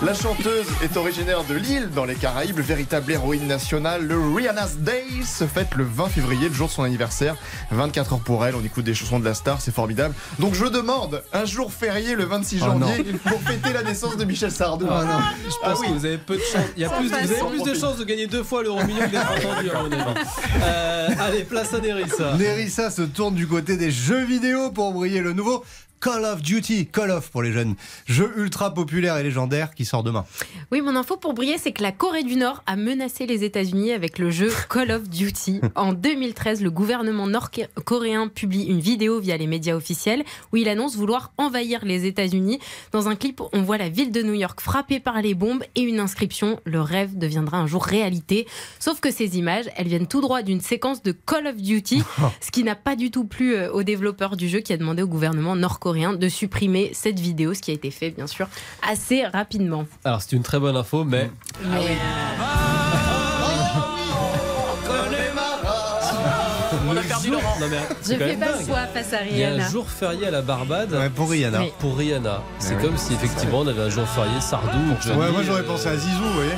La 0.05 0.13
chanteuse 0.13 0.65
est 0.83 0.97
originaire 0.97 1.45
de 1.45 1.53
Lille, 1.53 1.89
dans 1.95 2.03
les 2.03 2.15
Caraïbes, 2.15 2.59
véritable 2.59 3.09
héroïne 3.13 3.47
nationale. 3.47 4.05
Le 4.05 4.19
Rihanna's 4.19 4.75
Day 4.77 5.05
se 5.25 5.45
fête 5.45 5.75
le 5.75 5.85
20 5.85 6.07
février, 6.09 6.49
le 6.49 6.53
jour 6.53 6.67
de 6.67 6.73
son 6.73 6.83
anniversaire. 6.83 7.37
24 7.71 8.13
heures 8.13 8.19
pour 8.19 8.45
elle, 8.45 8.55
on 8.55 8.63
écoute 8.65 8.83
des 8.83 8.93
chansons 8.93 9.19
de 9.19 9.23
la 9.25 9.33
star, 9.33 9.61
c'est 9.61 9.73
formidable. 9.73 10.13
Donc 10.39 10.55
je 10.55 10.65
demande 10.65 11.23
un 11.31 11.45
jour 11.45 11.71
férié 11.71 12.15
le 12.15 12.25
26 12.25 12.59
Oh 12.61 12.65
janvier 12.65 13.03
pour 13.25 13.39
fêter 13.43 13.71
la 13.71 13.83
naissance 13.83 14.17
de 14.17 14.25
Michel 14.25 14.51
Sardou. 14.51 14.87
Ah 14.89 15.03
non, 15.05 15.19
je 15.49 15.55
Ah 15.63 15.69
pense 15.69 15.79
oui. 15.79 15.87
que 15.87 15.93
vous 15.93 16.05
avez 16.05 16.17
peu 16.17 16.35
de 16.35 16.41
chance. 16.41 16.65
Il 16.75 16.81
y 16.81 16.85
a 16.85 16.89
Sans 16.89 16.97
plus, 16.97 17.07
vous 17.07 17.13
avez 17.13 17.27
plus 17.61 17.63
de 17.63 17.79
chances 17.79 17.97
de 17.97 18.03
gagner 18.03 18.27
deux 18.27 18.43
fois 18.43 18.61
l'euro 18.61 18.83
million 18.83 19.05
que 19.05 19.11
d'être 19.11 19.31
entendu. 19.31 19.69
Euh, 20.63 21.07
allez, 21.19 21.43
place 21.43 21.73
à 21.73 21.79
Nerissa. 21.79 22.35
Nerissa 22.37 22.91
se 22.91 23.03
tourne 23.03 23.35
du 23.35 23.47
côté 23.47 23.77
des 23.77 23.91
jeux 23.91 24.25
vidéo 24.25 24.69
pour 24.71 24.91
briller 24.91 25.21
le 25.21 25.31
nouveau 25.31 25.63
Call 26.03 26.25
of 26.25 26.41
Duty, 26.41 26.87
Call 26.87 27.11
of 27.11 27.31
pour 27.31 27.41
les 27.41 27.53
jeunes. 27.53 27.75
Jeu 28.07 28.33
ultra 28.35 28.73
populaire 28.73 29.15
et 29.15 29.23
légendaire 29.23 29.73
qui 29.73 29.85
sort 29.85 30.03
demain. 30.03 30.25
Oui, 30.69 30.81
mon 30.81 30.97
info 30.97 31.15
pour 31.15 31.33
briller, 31.33 31.57
c'est 31.57 31.71
que 31.71 31.81
la 31.81 31.93
Corée 31.93 32.23
du 32.23 32.35
Nord 32.35 32.61
a 32.65 32.75
menacé 32.75 33.25
les 33.25 33.45
États-Unis 33.45 33.93
avec 33.93 34.19
le 34.19 34.29
jeu 34.29 34.51
Call 34.69 34.91
of 34.91 35.07
Duty. 35.07 35.61
En 35.75 35.93
2013, 35.93 36.61
le 36.61 36.71
gouvernement 36.71 37.25
nord-coréen 37.25 38.27
publie 38.27 38.65
une 38.65 38.81
vidéo 38.81 39.21
via 39.21 39.37
les 39.37 39.47
médias 39.47 39.75
officiels 39.75 40.25
où 40.51 40.57
il 40.57 40.67
annonce 40.67 40.97
vouloir 40.97 41.31
envahir 41.37 41.85
les 41.85 42.05
États-Unis. 42.05 42.59
Dans 42.91 43.07
un 43.07 43.15
clip, 43.15 43.41
on 43.53 43.61
voit 43.61 43.77
la 43.77 43.87
ville 43.87 44.11
de 44.11 44.23
New 44.23 44.33
York 44.33 44.59
frappée 44.59 44.99
par 44.99 45.21
les 45.21 45.35
bombes 45.35 45.63
et 45.75 45.83
une 45.83 46.01
inscription 46.01 46.59
Le 46.65 46.81
rêve 46.81 47.17
deviendra 47.17 47.59
un 47.59 47.67
jour 47.67 47.85
réalité. 47.85 48.45
Sauf 48.77 48.99
que 48.99 49.09
ces 49.09 49.37
images, 49.37 49.69
elles 49.77 49.87
viennent 49.87 50.07
tout 50.07 50.19
droit 50.19 50.41
d'une 50.41 50.59
séquence 50.59 51.01
de 51.01 51.13
Call 51.13 51.47
of 51.47 51.55
Duty, 51.55 52.03
ce 52.41 52.51
qui 52.51 52.65
n'a 52.65 52.75
pas 52.75 52.97
du 52.97 53.09
tout 53.09 53.23
plu 53.23 53.55
euh, 53.55 53.71
aux 53.71 53.83
développeurs 53.83 54.35
du 54.35 54.49
jeu 54.49 54.59
qui 54.59 54.73
a 54.73 54.77
demandé 54.77 55.01
au 55.01 55.07
gouvernement 55.07 55.55
nord-coréen 55.55 55.92
de 55.93 56.29
supprimer 56.29 56.91
cette 56.93 57.19
vidéo, 57.19 57.53
ce 57.53 57.61
qui 57.61 57.71
a 57.71 57.73
été 57.73 57.91
fait, 57.91 58.09
bien 58.11 58.27
sûr, 58.27 58.47
assez 58.87 59.25
rapidement. 59.25 59.85
Alors, 60.03 60.21
c'est 60.21 60.35
une 60.35 60.43
très 60.43 60.59
bonne 60.59 60.75
info, 60.75 61.03
mais. 61.03 61.29
On 66.85 66.97
a 66.97 67.01
perdu 67.01 67.29
Laurent. 67.31 67.55
Non, 67.59 67.67
mais 67.69 67.77
Je 68.01 68.07
c'est 68.07 68.17
quand 68.17 68.25
fais 68.25 68.35
pas 68.35 68.45
dingue. 68.51 68.87
face 68.93 69.13
à 69.13 69.23
Il 69.25 69.37
y 69.37 69.43
a 69.43 69.47
un 69.47 69.51
Rihanna. 69.53 69.69
jour 69.69 69.89
férié 69.89 70.27
à 70.27 70.31
la 70.31 70.41
Barbade. 70.41 70.91
Ouais, 70.93 71.09
pour 71.09 71.29
Rihanna. 71.29 71.59
Oui. 71.61 71.71
Pour 71.79 71.97
Rihanna. 71.97 72.41
C'est 72.59 72.75
Ouais. 72.75 72.81
comme 72.81 72.97
si 72.97 73.13
effectivement 73.13 73.59
on 73.59 73.67
avait 73.67 73.81
un 73.83 73.89
jour 73.89 74.07
férié 74.07 74.39
Sardou 74.41 74.77
ou 74.77 74.95
Johnny. 75.01 75.19
Ouais, 75.19 75.31
moi 75.31 75.41
j'aurais 75.43 75.61
euh, 75.61 75.67
pensé 75.67 75.87
à 75.87 75.95
Zizou, 75.95 76.23
vous 76.23 76.33
voyez. 76.33 76.51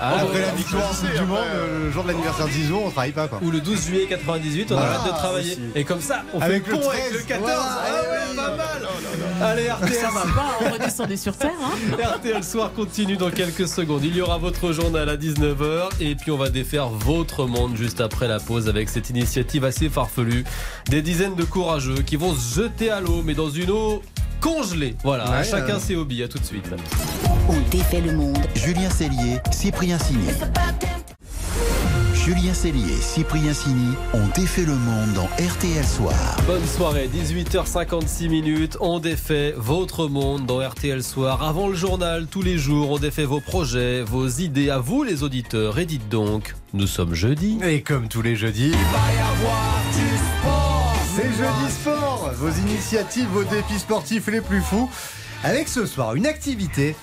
Ah, 0.00 0.14
Après 0.20 0.34
ouais. 0.34 0.40
la 0.40 0.52
victoire 0.52 0.90
du 0.90 1.20
Monde, 1.26 1.38
euh, 1.54 1.84
le 1.86 1.90
jour 1.92 2.02
de 2.04 2.08
l'anniversaire 2.08 2.46
de 2.46 2.50
Zizou, 2.52 2.80
on 2.86 2.90
travaille 2.90 3.12
pas 3.12 3.28
quoi. 3.28 3.38
Ou 3.42 3.50
le 3.50 3.60
12 3.60 3.86
juillet 3.86 4.06
98, 4.08 4.72
on 4.72 4.74
Voilà, 4.76 4.92
arrête 4.94 5.12
de 5.12 5.16
travailler. 5.18 5.52
aussi. 5.52 5.60
Et 5.74 5.84
comme 5.84 6.00
ça, 6.00 6.22
on 6.34 6.40
Avec 6.40 6.64
fait 6.64 6.72
le 6.72 6.78
pont 6.78 6.88
avec 6.88 7.00
13. 7.02 7.12
le 7.12 7.18
14. 7.20 7.40
Voilà, 7.42 7.60
Ah 7.62 7.92
ouais, 7.92 8.18
oui. 8.30 8.36
pas 8.36 8.56
mal. 8.56 8.66
Allez, 9.42 9.70
RTL. 9.70 9.92
Ça 9.94 10.10
va 10.10 10.20
pas, 10.34 10.50
on 10.60 10.70
redescendait 10.72 11.16
sur 11.16 11.36
terre. 11.36 11.50
Hein 11.62 11.96
RTL 12.16 12.44
Soir 12.44 12.72
continue 12.74 13.16
dans 13.16 13.30
quelques 13.30 13.66
secondes. 13.68 14.04
Il 14.04 14.14
y 14.16 14.20
aura 14.20 14.36
votre 14.38 14.72
journal 14.72 15.08
à 15.08 15.16
19h 15.16 15.88
et 16.00 16.14
puis 16.14 16.30
on 16.30 16.36
va 16.36 16.48
défaire 16.50 16.88
votre 16.88 17.46
monde 17.46 17.76
juste 17.76 18.00
après 18.00 18.28
la 18.28 18.38
pause 18.38 18.68
avec 18.68 18.88
cette 18.90 19.08
initiative 19.10 19.64
assez 19.64 19.88
farfelue. 19.88 20.44
Des 20.88 21.00
dizaines 21.02 21.36
de 21.36 21.44
courageux 21.44 22.02
qui 22.02 22.16
vont 22.16 22.34
se 22.34 22.54
jeter 22.62 22.90
à 22.90 23.00
l'eau 23.00 23.22
mais 23.24 23.34
dans 23.34 23.50
une 23.50 23.70
eau 23.70 24.02
congelée. 24.40 24.94
Voilà, 25.04 25.30
Ouais, 25.30 25.44
chacun 25.44 25.76
euh. 25.76 25.80
ses 25.80 25.96
hobbies. 25.96 26.22
À 26.22 26.28
tout 26.28 26.38
de 26.38 26.44
suite. 26.44 26.66
On 27.52 27.60
défait 27.68 28.00
le 28.00 28.12
monde. 28.12 28.38
Julien 28.54 28.88
Cellier, 28.88 29.40
Cyprien 29.50 29.98
Signy. 29.98 30.28
Julien 32.14 32.54
Cellier, 32.54 32.94
Cyprien 32.94 33.52
Signy 33.52 33.96
ont 34.14 34.28
défait 34.36 34.64
le 34.64 34.76
monde 34.76 35.12
dans 35.14 35.24
RTL 35.24 35.84
Soir. 35.84 36.14
Bonne 36.46 36.64
soirée, 36.64 37.10
18h56 37.12 38.28
minutes. 38.28 38.76
On 38.80 39.00
défait 39.00 39.52
votre 39.56 40.06
monde 40.06 40.46
dans 40.46 40.60
RTL 40.60 41.02
Soir. 41.02 41.42
Avant 41.42 41.66
le 41.66 41.74
journal, 41.74 42.28
tous 42.30 42.42
les 42.42 42.56
jours, 42.56 42.92
on 42.92 42.98
défait 42.98 43.24
vos 43.24 43.40
projets, 43.40 44.02
vos 44.02 44.28
idées 44.28 44.70
à 44.70 44.78
vous, 44.78 45.02
les 45.02 45.24
auditeurs. 45.24 45.80
Et 45.80 45.86
dites 45.86 46.08
donc, 46.08 46.54
nous 46.72 46.86
sommes 46.86 47.14
jeudi. 47.14 47.58
Et 47.64 47.82
comme 47.82 48.06
tous 48.06 48.22
les 48.22 48.36
jeudis. 48.36 48.74
C'est 51.16 51.22
jeudi 51.24 51.72
sport 51.72 52.30
Vos 52.36 52.50
initiatives, 52.68 53.26
vos 53.32 53.42
défis 53.42 53.80
sportifs 53.80 54.28
les 54.28 54.40
plus 54.40 54.60
fous. 54.60 54.88
Avec 55.42 55.68
ce 55.68 55.86
soir 55.86 56.14
une 56.14 56.26
activité, 56.26 56.94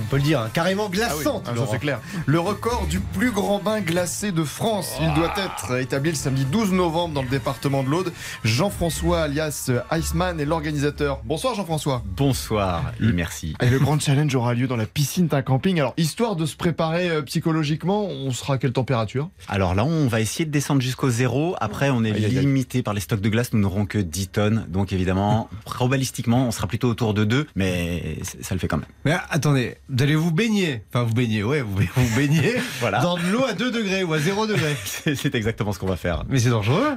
on 0.00 0.04
peut 0.08 0.16
le 0.16 0.22
dire, 0.22 0.40
hein, 0.40 0.50
carrément 0.52 0.86
Ah 0.88 0.92
glaçante. 0.94 1.44
ah, 1.48 1.52
c'est 1.70 1.78
clair. 1.78 2.00
Le 2.26 2.40
record 2.40 2.86
du 2.88 3.00
plus 3.00 3.30
grand 3.30 3.58
bain 3.58 3.80
glacé 3.80 4.32
de 4.32 4.44
France. 4.44 4.92
Il 5.00 5.12
doit 5.14 5.32
être 5.36 5.78
établi 5.78 6.10
le 6.10 6.16
samedi 6.16 6.44
12 6.44 6.72
novembre 6.72 7.14
dans 7.14 7.22
le 7.22 7.28
département 7.28 7.82
de 7.82 7.88
l'Aude. 7.88 8.12
Jean-François 8.44 9.22
alias 9.22 9.70
Iceman 9.90 10.38
est 10.40 10.44
l'organisateur. 10.44 11.20
Bonsoir 11.24 11.54
Jean-François. 11.54 12.02
Bonsoir 12.16 12.92
et 13.00 13.12
merci. 13.12 13.54
Et 13.60 13.68
le 13.70 13.78
grand 13.78 14.00
challenge 14.00 14.34
aura 14.34 14.54
lieu 14.54 14.66
dans 14.66 14.76
la 14.76 14.86
piscine 14.86 15.26
d'un 15.26 15.42
camping. 15.42 15.78
Alors, 15.80 15.94
histoire 15.96 16.36
de 16.36 16.46
se 16.46 16.56
préparer 16.56 17.08
euh, 17.10 17.22
psychologiquement, 17.22 18.04
on 18.06 18.30
sera 18.32 18.54
à 18.54 18.58
quelle 18.58 18.72
température? 18.72 19.28
Alors 19.48 19.74
là, 19.74 19.84
on 19.84 20.06
va 20.08 20.20
essayer 20.20 20.44
de 20.44 20.50
descendre 20.50 20.80
jusqu'au 20.82 21.10
zéro. 21.10 21.54
Après, 21.60 21.90
on 21.90 22.04
est 22.04 22.12
limité 22.12 22.82
par 22.82 22.94
les 22.94 23.00
stocks 23.00 23.20
de 23.20 23.28
glace. 23.28 23.52
Nous 23.52 23.60
n'aurons 23.60 23.86
que 23.86 23.98
10 23.98 24.28
tonnes. 24.28 24.66
Donc 24.68 24.92
évidemment, 24.92 25.48
probabilistiquement, 25.64 26.46
on 26.46 26.50
sera 26.50 26.66
plutôt 26.66 26.88
autour 26.88 27.14
de 27.14 27.24
2. 27.24 27.46
Mais 27.56 28.18
ça 28.40 28.54
le 28.54 28.60
fait 28.60 28.68
quand 28.68 28.78
même. 28.78 28.86
Mais 29.04 29.16
attendez, 29.30 29.76
allez 29.98 30.14
vous 30.14 30.32
baigner. 30.32 30.82
Enfin, 30.88 31.04
vous 31.04 31.14
baignez, 31.14 31.42
ouais, 31.42 31.60
vous, 31.62 31.76
vous 31.96 32.16
baignez 32.16 32.54
Voilà. 32.80 33.00
dans 33.00 33.16
de 33.16 33.26
l'eau 33.30 33.44
à 33.44 33.52
2 33.52 33.70
degrés 33.70 34.04
ou 34.04 34.12
à 34.14 34.18
0 34.18 34.46
degré. 34.46 34.74
C'est 35.14 35.34
exactement 35.34 35.72
ce 35.72 35.78
qu'on 35.78 35.86
va 35.86 35.96
faire. 35.96 36.24
Mais 36.28 36.38
c'est 36.38 36.50
dangereux. 36.50 36.96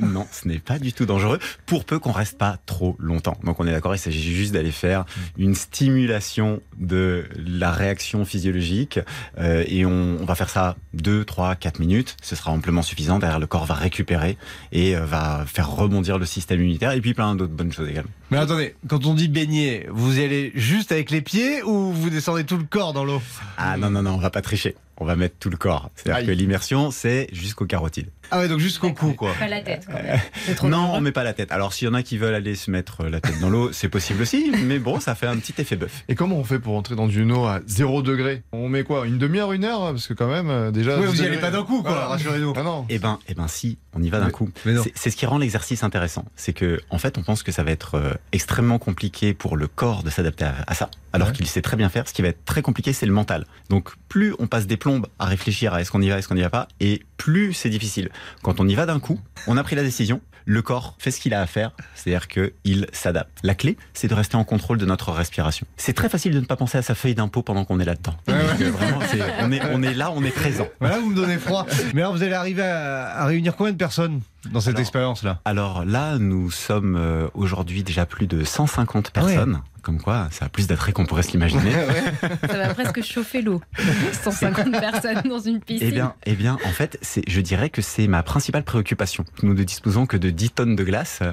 non, 0.00 0.26
ce 0.30 0.46
n'est 0.48 0.58
pas 0.58 0.78
du 0.78 0.92
tout 0.92 1.06
dangereux, 1.06 1.38
pour 1.66 1.84
peu 1.84 1.98
qu'on 1.98 2.12
reste 2.12 2.38
pas 2.38 2.58
trop 2.66 2.96
longtemps. 2.98 3.36
Donc 3.44 3.58
on 3.60 3.66
est 3.66 3.72
d'accord, 3.72 3.94
il 3.94 3.98
s'agit 3.98 4.34
juste 4.34 4.52
d'aller 4.52 4.70
faire 4.70 5.04
une 5.38 5.54
stimulation 5.54 6.60
de 6.78 7.24
la 7.36 7.70
réaction 7.70 8.24
physiologique, 8.24 9.00
euh, 9.38 9.64
et 9.66 9.86
on, 9.86 10.18
on 10.20 10.24
va 10.24 10.34
faire 10.34 10.50
ça 10.50 10.76
2, 10.94 11.24
3, 11.24 11.54
4 11.56 11.80
minutes. 11.80 12.16
Ce 12.22 12.36
sera 12.36 12.50
amplement 12.52 12.82
suffisant. 12.82 13.18
Derrière, 13.18 13.38
le 13.40 13.46
corps 13.46 13.66
va 13.66 13.74
récupérer 13.74 14.36
et 14.72 14.96
euh, 14.96 15.04
va 15.04 15.44
faire 15.46 15.70
rebondir 15.70 16.18
le 16.18 16.26
système 16.26 16.60
immunitaire, 16.60 16.92
et 16.92 17.00
puis 17.00 17.14
plein 17.14 17.34
d'autres 17.34 17.52
bonnes 17.54 17.72
choses 17.72 17.88
également. 17.88 18.10
Mais 18.30 18.38
attendez, 18.38 18.74
quand 18.88 19.06
on 19.06 19.14
dit 19.14 19.28
baigner, 19.28 19.86
vous 19.90 20.18
y 20.18 20.24
allez 20.24 20.50
juste 20.54 20.90
avec 20.92 21.10
les 21.10 21.20
pieds 21.20 21.62
ou 21.62 21.92
vous 21.92 22.10
descendez 22.10 22.25
tout 22.44 22.56
le 22.56 22.64
corps 22.64 22.92
dans 22.92 23.04
l'eau 23.04 23.22
Ah 23.56 23.76
non, 23.76 23.90
non, 23.90 24.02
non, 24.02 24.14
on 24.14 24.18
va 24.18 24.30
pas 24.30 24.42
tricher. 24.42 24.74
On 24.98 25.04
va 25.04 25.16
mettre 25.16 25.36
tout 25.38 25.50
le 25.50 25.56
corps. 25.56 25.90
C'est-à-dire 25.94 26.20
Aïe. 26.20 26.26
que 26.26 26.30
l'immersion, 26.32 26.90
c'est 26.90 27.28
jusqu'au 27.32 27.66
carotide. 27.66 28.08
Ah 28.30 28.38
ouais, 28.38 28.48
donc 28.48 28.58
jusqu'au 28.58 28.92
cou, 28.92 29.12
quoi. 29.12 29.32
Pas 29.38 29.46
la 29.46 29.60
tête, 29.60 29.86
quand 29.86 29.92
même. 30.02 30.18
Trop 30.56 30.68
Non, 30.68 30.78
dangereux. 30.82 30.98
on 30.98 31.00
met 31.02 31.12
pas 31.12 31.22
la 31.22 31.32
tête. 31.32 31.52
Alors, 31.52 31.72
s'il 31.72 31.86
y 31.86 31.90
en 31.90 31.94
a 31.94 32.02
qui 32.02 32.18
veulent 32.18 32.34
aller 32.34 32.56
se 32.56 32.70
mettre 32.70 33.04
la 33.04 33.20
tête 33.20 33.38
dans 33.40 33.50
l'eau, 33.50 33.70
c'est 33.72 33.88
possible 33.88 34.22
aussi, 34.22 34.50
mais 34.64 34.78
bon, 34.80 34.98
ça 34.98 35.14
fait 35.14 35.26
un 35.26 35.36
petit 35.36 35.54
effet 35.60 35.76
bœuf. 35.76 36.02
Et 36.08 36.14
comment 36.16 36.36
on 36.36 36.42
fait 36.44 36.58
pour 36.58 36.74
entrer 36.76 36.96
dans 36.96 37.08
une 37.08 37.30
eau 37.30 37.44
à 37.44 37.60
0 37.66 38.02
degré? 38.02 38.42
On 38.52 38.68
met 38.68 38.82
quoi 38.84 39.06
Une 39.06 39.18
demi-heure, 39.18 39.52
une 39.52 39.64
heure 39.64 39.80
Parce 39.92 40.06
que 40.08 40.14
quand 40.14 40.28
même, 40.28 40.50
euh, 40.50 40.70
déjà... 40.72 40.98
Ouais, 40.98 41.06
vous 41.06 41.12
10 41.12 41.20
y 41.22 41.26
allez 41.26 41.36
pas 41.38 41.50
d'un 41.52 41.62
coup, 41.62 41.82
quoi, 41.82 41.90
Voilà. 41.92 42.06
rassurez-nous. 42.08 42.54
Ah 42.56 42.62
non. 42.64 42.84
Eh 42.88 42.98
ben, 42.98 43.20
eh 43.28 43.34
ben, 43.34 43.46
si, 43.48 43.78
on 43.92 44.02
y 44.02 44.08
va 44.08 44.18
d'un 44.18 44.26
Mais- 44.26 44.32
coup. 44.32 44.50
mais 44.64 44.72
non. 44.72 44.82
C'est- 44.82 44.92
C'est 44.96 45.10
ce 45.10 45.16
qui 45.16 45.26
rend 45.26 45.38
l'exercice 45.38 45.84
intéressant. 45.84 46.24
C'est 46.34 46.52
que, 46.52 46.80
en 46.90 46.98
fait, 46.98 47.18
on 47.18 47.22
pense 47.22 47.42
que 47.44 47.52
ça 47.52 47.62
va 47.62 47.70
être 47.70 47.94
euh, 47.96 48.14
extrêmement 48.32 48.78
compliqué 48.80 49.34
pour 49.34 49.56
le 49.56 49.68
corps 49.68 50.02
de 50.02 50.10
s'adapter 50.10 50.46
à, 50.46 50.54
à 50.66 50.74
ça, 50.74 50.90
alors 51.12 51.28
Ouais. 51.28 51.34
qu'il 51.34 51.46
sait 51.46 51.62
très 51.62 51.76
bien 51.76 51.88
faire. 51.90 52.08
Ce 52.08 52.12
qui 52.12 52.22
va 52.22 52.28
être 52.28 52.44
très 52.44 52.62
compliqué, 52.62 52.92
c'est 52.92 53.06
le 53.06 53.12
mental. 53.12 53.46
Donc, 53.68 53.90
plus 54.08 54.34
on 54.40 54.46
passe 54.48 54.66
des 54.66 54.76
à 55.18 55.26
réfléchir 55.26 55.74
à 55.74 55.80
est-ce 55.80 55.90
qu'on 55.90 56.02
y 56.02 56.08
va, 56.08 56.18
est-ce 56.18 56.28
qu'on 56.28 56.34
n'y 56.34 56.42
va 56.42 56.50
pas, 56.50 56.68
et 56.80 57.02
plus 57.16 57.52
c'est 57.52 57.70
difficile. 57.70 58.10
Quand 58.42 58.60
on 58.60 58.68
y 58.68 58.74
va 58.74 58.86
d'un 58.86 59.00
coup, 59.00 59.20
on 59.46 59.56
a 59.56 59.62
pris 59.62 59.76
la 59.76 59.82
décision. 59.82 60.20
Le 60.48 60.62
corps 60.62 60.94
fait 60.98 61.10
ce 61.10 61.18
qu'il 61.20 61.34
a 61.34 61.42
à 61.42 61.46
faire, 61.46 61.72
c'est-à-dire 61.96 62.28
qu'il 62.28 62.86
s'adapte. 62.92 63.36
La 63.42 63.56
clé, 63.56 63.76
c'est 63.94 64.06
de 64.06 64.14
rester 64.14 64.36
en 64.36 64.44
contrôle 64.44 64.78
de 64.78 64.86
notre 64.86 65.10
respiration. 65.10 65.66
C'est 65.76 65.92
très 65.92 66.08
facile 66.08 66.32
de 66.34 66.38
ne 66.38 66.44
pas 66.44 66.54
penser 66.54 66.78
à 66.78 66.82
sa 66.82 66.94
feuille 66.94 67.16
d'impôt 67.16 67.42
pendant 67.42 67.64
qu'on 67.64 67.80
est 67.80 67.84
là-dedans. 67.84 68.14
Vraiment, 68.28 69.00
on, 69.40 69.50
est, 69.50 69.60
on 69.72 69.82
est 69.82 69.94
là, 69.94 70.12
on 70.14 70.22
est 70.22 70.30
présent. 70.30 70.68
Voilà, 70.78 71.00
vous 71.00 71.10
me 71.10 71.16
donnez 71.16 71.38
froid. 71.38 71.66
Mais 71.94 72.02
alors, 72.02 72.14
vous 72.14 72.22
allez 72.22 72.32
arriver 72.32 72.62
à, 72.62 73.22
à 73.22 73.26
réunir 73.26 73.56
combien 73.56 73.72
de 73.72 73.76
personnes? 73.76 74.20
Dans 74.52 74.60
cette 74.60 74.70
Alors, 74.74 74.80
expérience-là 74.80 75.40
Alors 75.44 75.84
là, 75.84 76.18
nous 76.18 76.50
sommes 76.50 76.96
euh, 76.96 77.28
aujourd'hui 77.34 77.82
déjà 77.82 78.06
plus 78.06 78.26
de 78.26 78.44
150 78.44 79.10
Ah 79.14 79.24
ouais. 79.24 79.34
personnes. 79.34 79.60
Comme 79.82 80.00
quoi, 80.00 80.26
ça 80.32 80.46
a 80.46 80.48
plus 80.48 80.66
d'attrait 80.66 80.90
qu'on 80.90 81.06
pourrait 81.06 81.22
se 81.22 81.30
l'imaginer. 81.30 81.70
Ça 82.50 82.58
va 82.58 82.74
presque 82.74 83.04
chauffer 83.04 83.40
l'eau. 83.40 83.60
150 84.24 84.72
personnes 84.72 85.22
dans 85.28 85.38
une 85.38 85.60
piscine. 85.60 85.86
Eh 85.88 85.92
bien, 85.92 86.14
eh 86.24 86.34
bien, 86.34 86.58
en 86.64 86.70
fait, 86.70 86.98
je 87.28 87.40
dirais 87.40 87.70
que 87.70 87.82
c'est 87.82 88.08
ma 88.08 88.24
principale 88.24 88.64
préoccupation. 88.64 89.24
Nous 89.44 89.54
ne 89.54 89.62
disposons 89.62 90.04
que 90.06 90.16
de 90.16 90.30
10 90.30 90.50
tonnes 90.50 90.74
de 90.74 90.82
glace, 90.82 91.20
euh, 91.22 91.30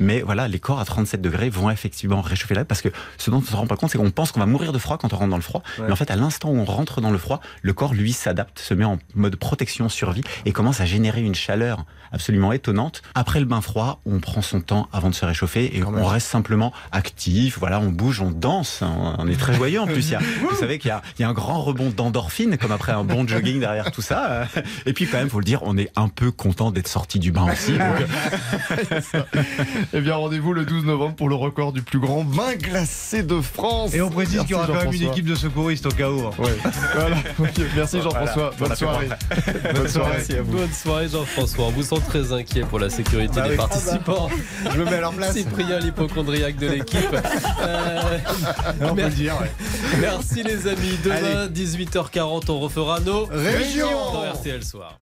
mais 0.00 0.22
voilà, 0.22 0.48
les 0.48 0.58
corps 0.58 0.80
à 0.80 0.86
37 0.86 1.20
degrés 1.20 1.50
vont 1.50 1.68
effectivement 1.68 2.22
réchauffer 2.22 2.54
là, 2.54 2.64
parce 2.64 2.80
que 2.80 2.88
ce 3.18 3.30
dont 3.30 3.36
on 3.36 3.40
ne 3.40 3.46
se 3.46 3.54
rend 3.56 3.66
pas 3.66 3.76
compte, 3.76 3.90
c'est 3.90 3.98
qu'on 3.98 4.10
pense 4.10 4.32
qu'on 4.32 4.40
va 4.40 4.46
mourir 4.46 4.72
de 4.72 4.78
froid 4.78 4.96
quand 4.96 5.12
on 5.12 5.16
rentre 5.18 5.30
dans 5.30 5.36
le 5.36 5.42
froid, 5.42 5.62
Ouais. 5.78 5.84
mais 5.86 5.92
en 5.92 5.96
fait, 5.96 6.10
à 6.10 6.16
l'instant 6.16 6.48
où 6.48 6.56
on 6.56 6.64
rentre 6.64 7.02
dans 7.02 7.10
le 7.10 7.18
froid, 7.18 7.42
le 7.60 7.74
corps 7.74 7.92
lui 7.92 8.14
s'adapte, 8.14 8.58
se 8.58 8.72
met 8.72 8.86
en 8.86 8.98
mode 9.14 9.36
protection, 9.36 9.90
survie, 9.90 10.22
et 10.46 10.52
commence 10.52 10.80
à 10.80 10.86
générer 10.86 11.20
une 11.20 11.34
chaleur 11.34 11.84
absolument 12.10 12.41
absolument 12.42 12.52
étonnante. 12.52 13.02
Après 13.14 13.40
le 13.40 13.46
bain 13.46 13.60
froid, 13.60 14.00
on 14.06 14.18
prend 14.18 14.42
son 14.42 14.60
temps 14.60 14.88
avant 14.92 15.10
de 15.10 15.14
se 15.14 15.24
réchauffer 15.24 15.76
et 15.76 15.84
on 15.84 16.04
reste 16.06 16.26
simplement 16.28 16.72
actif. 16.90 17.58
Voilà, 17.58 17.78
on 17.80 17.88
bouge, 17.90 18.20
on 18.20 18.30
danse, 18.30 18.82
on 19.18 19.26
est 19.28 19.38
très 19.38 19.54
joyeux 19.54 19.80
en 19.80 19.86
plus. 19.86 20.08
Il 20.08 20.12
y 20.12 20.14
a- 20.14 20.20
vous 20.50 20.56
savez 20.56 20.78
qu'il 20.78 20.88
y 20.88 20.92
a, 20.92 21.02
il 21.18 21.22
y 21.22 21.24
a 21.24 21.28
un 21.28 21.32
grand 21.32 21.60
rebond 21.62 21.90
d'endorphine 21.90 22.56
comme 22.58 22.72
après 22.72 22.92
un 22.92 23.04
bon 23.04 23.26
jogging 23.26 23.60
derrière 23.60 23.90
tout 23.92 24.02
ça. 24.02 24.46
Et 24.86 24.92
puis 24.92 25.06
quand 25.06 25.18
même, 25.18 25.28
faut 25.30 25.38
le 25.38 25.44
dire, 25.44 25.60
on 25.62 25.76
est 25.78 25.90
un 25.96 26.08
peu 26.08 26.30
content 26.32 26.70
d'être 26.70 26.88
sorti 26.88 27.18
du 27.18 27.30
bain 27.32 27.46
aussi. 27.52 27.72
donc, 27.72 29.16
Eh 29.92 30.00
bien, 30.00 30.14
rendez-vous 30.14 30.52
le 30.52 30.64
12 30.64 30.84
novembre 30.84 31.14
pour 31.14 31.28
le 31.28 31.34
record 31.34 31.72
du 31.72 31.82
plus 31.82 31.98
grand 32.00 32.24
vin 32.24 32.54
glacé 32.54 33.22
de 33.22 33.40
France. 33.40 33.94
Et 33.94 34.00
on 34.00 34.10
précise 34.10 34.40
qu'il 34.42 34.50
y 34.50 34.54
aura 34.54 34.66
quand 34.66 34.74
même 34.74 34.92
une 34.92 35.02
équipe 35.04 35.26
de 35.26 35.34
secouristes 35.34 35.86
au 35.86 35.90
cas 35.90 36.10
où. 36.10 36.26
hein. 36.26 36.30
Ouais. 36.38 36.56
Voilà. 36.94 37.16
Merci 37.76 38.00
Jean-François. 38.02 38.52
Voilà. 38.58 38.74
Bonne 38.74 38.76
soirée. 38.76 39.08
Bonne 39.74 39.88
soirée. 39.88 40.22
Bonne 40.44 40.72
soirée 40.72 41.08
Jean-François. 41.08 41.64
On 41.66 41.70
vous 41.70 41.82
sent 41.82 41.96
très 42.22 42.32
inquiet 42.32 42.62
pour 42.62 42.78
la 42.78 42.90
sécurité 42.90 43.34
Bah 43.36 43.42
des 43.44 43.50
oui. 43.50 43.56
participants. 43.56 44.28
Je 44.72 44.78
me 44.78 44.84
mets 44.84 44.94
à 44.96 45.00
leur 45.00 45.12
place. 45.12 45.34
Cyprien, 45.34 45.78
l'hypochondriaque 45.80 46.56
de 46.56 46.68
l'équipe. 46.68 46.98
Euh, 47.60 48.18
On 48.82 48.88
peut 48.88 48.94
mer- 48.94 49.08
le 49.08 49.14
dire, 49.14 49.34
ouais. 49.40 49.50
Merci 50.00 50.42
les 50.42 50.66
amis. 50.66 50.98
Demain, 51.04 51.46
18h40, 51.48 52.50
on 52.50 52.60
refera 52.60 53.00
nos 53.00 53.26
Régions. 53.26 54.12
dans 54.12 54.32
RTL 54.32 54.64
Soir. 54.64 54.98